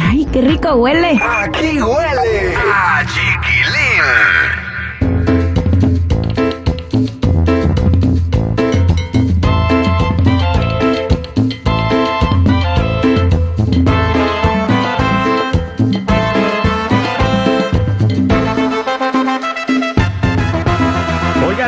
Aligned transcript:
Ay, 0.00 0.26
qué 0.32 0.40
rico 0.40 0.74
huele. 0.76 1.20
Aquí 1.22 1.80
huele 1.80 2.54
a 2.72 3.04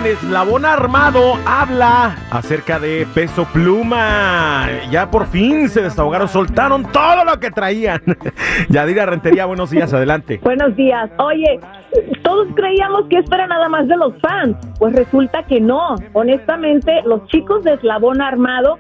Eslabón 0.07 0.65
Armado 0.65 1.35
habla 1.47 2.17
acerca 2.31 2.79
de 2.79 3.09
peso 3.13 3.45
pluma. 3.53 4.69
Ya 4.89 5.11
por 5.11 5.27
fin 5.27 5.69
se 5.69 5.83
desahogaron, 5.83 6.29
soltaron 6.29 6.85
todo 6.93 7.25
lo 7.25 7.41
que 7.41 7.51
traían. 7.51 8.01
Yadira 8.69 9.05
Rentería, 9.07 9.47
buenos 9.47 9.71
días, 9.71 9.93
adelante. 9.93 10.39
Buenos 10.45 10.77
días. 10.77 11.11
Oye, 11.19 11.59
todos 12.23 12.47
creíamos 12.55 13.07
que 13.11 13.19
esto 13.19 13.35
era 13.35 13.49
nada 13.49 13.69
más 13.69 13.89
de 13.89 13.97
los 13.97 14.15
fans. 14.21 14.57
Pues 14.79 14.95
resulta 14.95 15.43
que 15.43 15.61
no. 15.61 15.97
Honestamente, 16.13 17.03
los 17.05 17.27
chicos 17.27 17.65
de 17.65 17.75
Eslabón 17.75 18.23
Armado 18.23 18.79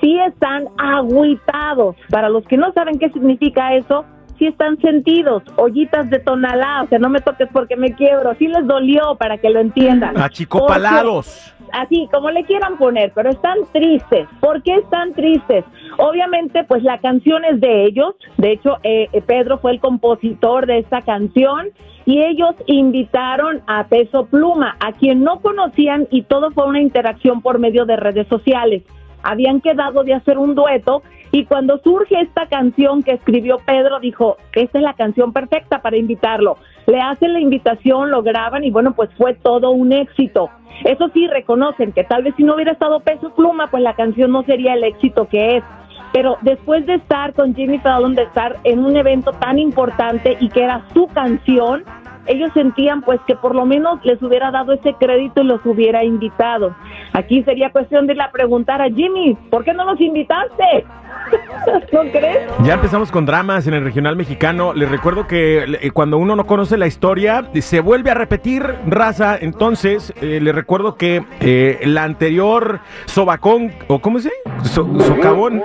sí 0.00 0.16
están 0.28 0.68
agüitados. 0.78 1.96
Para 2.08 2.28
los 2.28 2.46
que 2.46 2.56
no 2.56 2.72
saben 2.72 3.00
qué 3.00 3.10
significa 3.10 3.74
eso, 3.74 4.04
sí 4.38 4.46
están 4.46 4.78
sentidos, 4.80 5.42
ollitas 5.56 6.08
de 6.10 6.18
tonalá, 6.20 6.82
o 6.84 6.88
sea, 6.88 6.98
no 6.98 7.08
me 7.08 7.20
toques 7.20 7.48
porque 7.52 7.76
me 7.76 7.92
quiebro, 7.94 8.34
sí 8.38 8.48
les 8.48 8.66
dolió 8.66 9.16
para 9.16 9.38
que 9.38 9.50
lo 9.50 9.60
entiendan. 9.60 10.16
Achicopalados. 10.18 11.52
Porque- 11.52 11.58
Así, 11.70 12.08
como 12.10 12.30
le 12.30 12.44
quieran 12.44 12.78
poner, 12.78 13.12
pero 13.14 13.28
están 13.28 13.58
tristes. 13.72 14.26
¿Por 14.40 14.62
qué 14.62 14.76
están 14.76 15.12
tristes? 15.12 15.66
Obviamente, 15.98 16.64
pues 16.64 16.82
la 16.82 16.96
canción 16.98 17.44
es 17.44 17.60
de 17.60 17.84
ellos. 17.84 18.14
De 18.38 18.52
hecho, 18.52 18.78
eh, 18.84 19.08
eh, 19.12 19.20
Pedro 19.20 19.58
fue 19.58 19.72
el 19.72 19.80
compositor 19.80 20.64
de 20.66 20.78
esta 20.78 21.02
canción 21.02 21.68
y 22.06 22.22
ellos 22.22 22.54
invitaron 22.66 23.60
a 23.66 23.84
Peso 23.84 24.24
Pluma, 24.26 24.76
a 24.80 24.92
quien 24.92 25.22
no 25.22 25.40
conocían 25.40 26.08
y 26.10 26.22
todo 26.22 26.52
fue 26.52 26.66
una 26.66 26.80
interacción 26.80 27.42
por 27.42 27.58
medio 27.58 27.84
de 27.84 27.96
redes 27.96 28.26
sociales. 28.28 28.82
Habían 29.22 29.60
quedado 29.60 30.04
de 30.04 30.14
hacer 30.14 30.38
un 30.38 30.54
dueto 30.54 31.02
y 31.38 31.44
cuando 31.44 31.78
surge 31.78 32.20
esta 32.20 32.46
canción 32.46 33.04
que 33.04 33.12
escribió 33.12 33.58
Pedro, 33.64 34.00
dijo, 34.00 34.38
esta 34.54 34.78
es 34.78 34.82
la 34.82 34.94
canción 34.94 35.32
perfecta 35.32 35.80
para 35.80 35.96
invitarlo. 35.96 36.56
Le 36.88 37.00
hacen 37.00 37.32
la 37.32 37.38
invitación, 37.38 38.10
lo 38.10 38.24
graban 38.24 38.64
y 38.64 38.72
bueno, 38.72 38.92
pues 38.92 39.08
fue 39.16 39.34
todo 39.34 39.70
un 39.70 39.92
éxito. 39.92 40.50
Eso 40.82 41.08
sí, 41.14 41.28
reconocen 41.28 41.92
que 41.92 42.02
tal 42.02 42.24
vez 42.24 42.34
si 42.36 42.42
no 42.42 42.56
hubiera 42.56 42.72
estado 42.72 42.98
Peso 42.98 43.32
Pluma, 43.36 43.68
pues 43.70 43.84
la 43.84 43.94
canción 43.94 44.32
no 44.32 44.42
sería 44.42 44.74
el 44.74 44.82
éxito 44.82 45.28
que 45.28 45.58
es. 45.58 45.64
Pero 46.12 46.38
después 46.40 46.84
de 46.86 46.94
estar 46.94 47.32
con 47.34 47.54
Jimmy 47.54 47.78
Fallon, 47.78 48.16
de 48.16 48.22
estar 48.22 48.56
en 48.64 48.84
un 48.84 48.96
evento 48.96 49.30
tan 49.34 49.60
importante 49.60 50.36
y 50.40 50.48
que 50.48 50.64
era 50.64 50.82
su 50.92 51.06
canción, 51.06 51.84
ellos 52.26 52.50
sentían 52.52 53.02
pues 53.02 53.20
que 53.28 53.36
por 53.36 53.54
lo 53.54 53.64
menos 53.64 54.04
les 54.04 54.20
hubiera 54.22 54.50
dado 54.50 54.72
ese 54.72 54.92
crédito 54.94 55.42
y 55.42 55.44
los 55.44 55.64
hubiera 55.64 56.02
invitado. 56.02 56.74
Aquí 57.12 57.42
sería 57.42 57.70
cuestión 57.70 58.06
de 58.06 58.14
ir 58.14 58.20
a 58.22 58.30
preguntar 58.30 58.80
a 58.82 58.88
Jimmy, 58.88 59.36
¿por 59.50 59.64
qué 59.64 59.72
no 59.72 59.84
los 59.84 60.00
invitaste? 60.00 60.84
¿No 61.92 62.00
crees? 62.10 62.38
Ya 62.64 62.74
empezamos 62.74 63.10
con 63.10 63.26
dramas 63.26 63.66
en 63.66 63.74
el 63.74 63.84
regional 63.84 64.16
mexicano. 64.16 64.72
Les 64.72 64.88
recuerdo 64.90 65.26
que 65.26 65.64
eh, 65.80 65.90
cuando 65.90 66.16
uno 66.18 66.36
no 66.36 66.46
conoce 66.46 66.76
la 66.78 66.86
historia, 66.86 67.44
se 67.60 67.80
vuelve 67.80 68.10
a 68.10 68.14
repetir 68.14 68.62
raza. 68.86 69.36
Entonces, 69.40 70.12
eh, 70.22 70.38
les 70.40 70.54
recuerdo 70.54 70.96
que 70.96 71.22
eh, 71.40 71.80
la 71.84 72.04
anterior 72.04 72.80
sobacón, 73.06 73.72
o 73.88 73.98
¿cómo 74.00 74.20
se? 74.20 74.30
So- 74.64 74.88
socavón. 75.00 75.62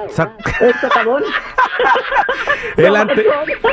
El 0.60 0.74
socavón. 0.76 1.24
el, 2.78 2.96
ante, 2.96 3.26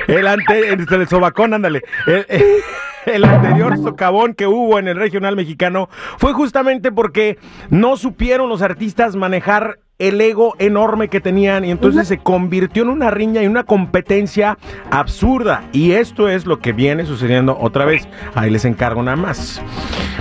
el, 0.08 0.26
ante, 0.26 0.68
el 0.68 1.08
sobacón, 1.08 1.54
ándale. 1.54 1.82
El, 2.06 2.26
el 3.06 3.24
anterior 3.24 3.76
socavón 3.78 4.34
que 4.34 4.46
hubo 4.46 4.78
en 4.78 4.88
el 4.88 4.96
regional 4.96 5.36
mexicano 5.36 5.88
fue 6.18 6.32
justamente 6.32 6.92
porque 6.92 7.38
no 7.70 7.96
supieron 7.96 8.48
los 8.48 8.62
artistas 8.62 9.16
manejar 9.16 9.80
el 10.00 10.20
ego 10.20 10.56
enorme 10.58 11.08
que 11.08 11.20
tenían 11.20 11.64
y 11.64 11.70
entonces 11.70 12.08
se 12.08 12.18
convirtió 12.18 12.82
en 12.82 12.88
una 12.88 13.10
riña 13.10 13.42
y 13.42 13.46
una 13.46 13.64
competencia 13.64 14.58
absurda. 14.90 15.62
Y 15.72 15.92
esto 15.92 16.28
es 16.28 16.46
lo 16.46 16.58
que 16.58 16.72
viene 16.72 17.04
sucediendo 17.04 17.56
otra 17.60 17.84
vez. 17.84 18.08
Ahí 18.34 18.50
les 18.50 18.64
encargo 18.64 19.02
nada 19.02 19.16
más. 19.16 19.62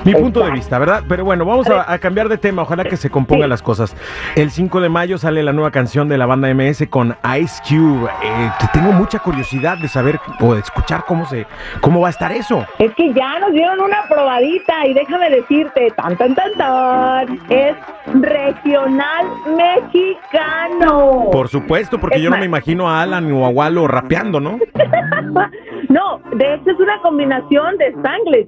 Mi 0.06 0.14
punto 0.14 0.44
de 0.44 0.52
vista, 0.52 0.80
¿verdad? 0.80 1.04
Pero 1.08 1.26
bueno, 1.26 1.46
vamos 1.46 1.68
a, 1.68 1.92
a 1.92 1.98
cambiar 1.98 2.30
de 2.30 2.38
tema. 2.38 2.62
Ojalá 2.62 2.84
que 2.84 2.98
se 2.98 3.10
compongan 3.10 3.50
las 3.50 3.62
cosas. 3.62 3.96
El 4.36 4.52
5 4.52 4.82
de 4.82 4.90
mayo 4.90 5.18
sale 5.18 5.44
la 5.44 5.54
nueva 5.54 5.72
canción 5.72 6.08
de 6.08 6.18
la 6.18 6.26
banda 6.26 6.54
MS 6.54 6.88
con 6.90 7.16
Ice 7.40 7.62
Cube. 7.68 8.10
Eh, 8.24 8.52
tengo 8.74 8.92
mucha 8.92 9.20
curiosidad 9.20 9.78
de 9.78 9.88
saber 9.88 10.20
o 10.40 10.54
de 10.54 10.62
escuchar 10.62 11.04
cómo, 11.06 11.26
se, 11.26 11.46
cómo 11.82 12.02
va 12.02 12.08
a 12.08 12.12
estar 12.12 12.32
eso. 12.32 12.66
Es 12.80 12.94
que 12.96 13.14
ya 13.14 13.40
nos 13.40 13.52
dieron 13.52 13.80
una 13.80 14.04
probadita 14.10 14.86
y 14.88 14.94
déjame 14.94 15.30
decirte, 15.30 15.92
tan 15.96 16.18
tan 16.18 16.36
tan 16.36 16.54
tan, 16.58 17.40
es 17.50 17.76
regional 18.14 19.26
mexicano. 19.76 21.30
Por 21.32 21.48
supuesto, 21.48 22.00
porque 22.00 22.18
Es 22.18 22.24
yo 22.24 22.30
no 22.30 22.38
me 22.38 22.46
imagino 22.46 22.90
a 22.90 23.02
Alan 23.02 23.32
o 23.32 23.46
a 23.46 23.50
Walo 23.50 23.88
rapeando, 23.88 24.40
¿no? 24.40 24.60
No, 25.90 26.22
de 26.36 26.54
hecho 26.54 26.70
es 26.70 26.80
una 26.80 27.02
combinación 27.02 27.78
de 27.78 27.88
Spanglish, 27.88 28.48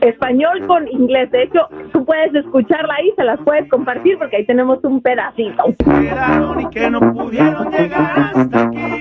español 0.00 0.66
con 0.66 0.88
inglés. 0.88 1.30
De 1.30 1.44
hecho, 1.44 1.68
tú 1.92 2.04
puedes 2.04 2.34
escucharla 2.34 2.92
ahí, 2.98 3.12
se 3.14 3.22
las 3.22 3.38
puedes 3.44 3.68
compartir 3.70 4.18
porque 4.18 4.38
ahí 4.38 4.46
tenemos 4.46 4.82
un 4.82 5.00
pedacito. 5.00 5.62
y 6.58 6.66
que 6.70 6.90
no 6.90 6.98
pudieron 7.12 7.70
llegar 7.70 8.32
hasta 8.34 8.62
aquí. 8.64 8.95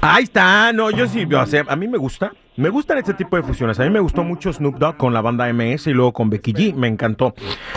Ahí 0.00 0.24
está, 0.24 0.72
no, 0.72 0.90
yo 0.90 1.06
sí, 1.06 1.24
o 1.24 1.46
sea, 1.46 1.64
a 1.68 1.76
mí 1.76 1.88
me 1.88 1.98
gusta, 1.98 2.32
me 2.58 2.70
gustan 2.70 2.98
este 2.98 3.14
tipo 3.14 3.36
de 3.36 3.44
fusiones. 3.44 3.78
A 3.78 3.84
mí 3.84 3.90
me 3.90 4.00
gustó 4.00 4.24
mucho 4.24 4.52
Snoop 4.52 4.78
Dogg 4.78 4.96
con 4.96 5.14
la 5.14 5.20
banda 5.20 5.50
MS 5.52 5.86
y 5.86 5.92
luego 5.92 6.12
con 6.12 6.28
Becky 6.28 6.52
G, 6.52 6.74
me 6.74 6.88
encantó. 6.88 7.32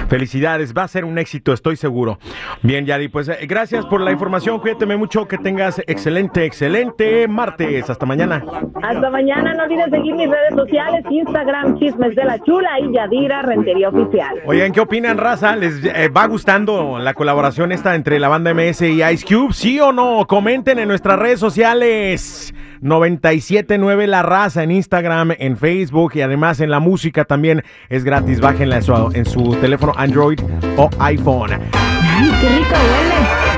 Felicidades, 0.10 0.74
va 0.76 0.84
a 0.84 0.88
ser 0.88 1.06
un 1.06 1.20
éxito, 1.20 1.54
estoy 1.54 1.76
seguro. 1.76 2.18
Bien, 2.64 2.88
Yari, 2.88 3.08
pues 3.08 3.30
eh, 3.30 3.46
gracias 3.48 3.86
por 3.86 4.02
la 4.02 4.12
información, 4.12 4.60
cuídate 4.60 4.88
mucho, 4.98 5.28
que 5.28 5.38
tengas 5.38 5.80
excelente, 5.86 6.46
excelente 6.46 7.28
martes. 7.28 7.92
Hasta 7.92 8.08
mañana. 8.08 8.44
Hasta 8.82 9.10
mañana, 9.12 9.54
no 9.54 9.64
olvides 9.64 9.92
seguir 9.92 10.16
mis 10.16 10.28
redes 10.28 10.56
sociales, 10.56 11.06
Instagram, 11.12 11.78
Chismes 11.78 12.16
de 12.16 12.26
la 12.26 12.40
Chula 12.40 12.80
y 12.80 12.92
Yadira 12.92 13.44
Rentería 13.44 13.90
Oficial. 13.90 14.42
Oigan, 14.48 14.72
¿qué 14.72 14.80
opinan, 14.80 15.20
raza? 15.20 15.56
¿Les 15.56 15.86
eh, 15.86 16.10
va 16.10 16.26
gustando 16.26 16.98
la 16.98 17.14
colaboración 17.14 17.72
esta 17.72 17.94
entre 17.94 18.20
la 18.20 18.30
banda 18.30 18.52
MS 18.56 18.82
y 18.82 19.04
Ice 19.04 19.26
Cube? 19.28 19.54
¿Sí 19.54 19.80
o 19.80 19.92
no? 19.92 20.26
Comenten 20.28 20.80
en 20.80 20.88
nuestras 20.88 21.20
redes 21.20 21.40
sociales. 21.40 22.52
979 22.82 24.08
La 24.08 24.24
Raza 24.24 24.64
Instagram, 24.72 25.34
en 25.38 25.58
Facebook 25.58 26.14
y 26.16 26.22
además 26.22 26.60
en 26.60 26.70
la 26.70 26.80
música 26.80 27.26
también 27.26 27.64
es 27.90 28.04
gratis. 28.04 28.40
Bájenla 28.40 28.78
en 28.78 28.84
su, 28.84 29.12
en 29.14 29.26
su 29.26 29.56
teléfono 29.62 29.94
Android 29.96 30.40
o 30.78 30.90
iPhone. 31.00 31.52
Ay, 31.74 32.32
qué 32.42 32.50
rico. 32.50 33.51